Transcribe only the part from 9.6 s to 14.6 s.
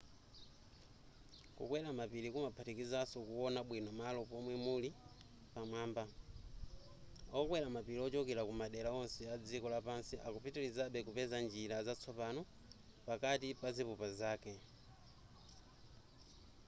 lapansi akupitilizabe kupeza njira zatsopano pakati pazipupa zake